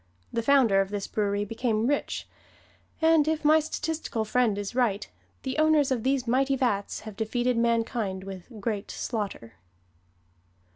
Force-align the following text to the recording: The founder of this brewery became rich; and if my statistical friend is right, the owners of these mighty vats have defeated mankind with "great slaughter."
The 0.33 0.41
founder 0.41 0.81
of 0.81 0.89
this 0.89 1.05
brewery 1.05 1.45
became 1.45 1.85
rich; 1.85 2.27
and 3.03 3.27
if 3.27 3.45
my 3.45 3.59
statistical 3.59 4.25
friend 4.25 4.57
is 4.57 4.73
right, 4.73 5.07
the 5.43 5.59
owners 5.59 5.91
of 5.91 6.01
these 6.01 6.25
mighty 6.27 6.55
vats 6.55 7.01
have 7.01 7.15
defeated 7.15 7.55
mankind 7.55 8.23
with 8.23 8.47
"great 8.59 8.89
slaughter." 8.89 9.53